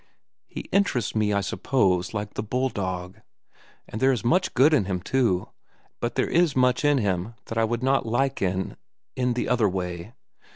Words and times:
"He 0.47 0.61
interests 0.71 1.13
me, 1.13 1.31
I 1.31 1.41
suppose, 1.41 2.11
like 2.11 2.33
the 2.33 2.41
bulldog. 2.41 3.21
And 3.87 4.01
there 4.01 4.11
is 4.11 4.23
much 4.25 4.55
good 4.55 4.73
in 4.73 4.85
him, 4.85 4.99
too; 4.99 5.49
but 5.99 6.15
there 6.15 6.27
is 6.27 6.55
much 6.55 6.83
in 6.83 6.97
him 6.97 7.35
that 7.45 7.57
I 7.59 7.65
would 7.65 7.83
not 7.83 8.07
like 8.07 8.41
in—in 8.41 9.33
the 9.33 9.47
other 9.47 9.69
way. 9.69 10.13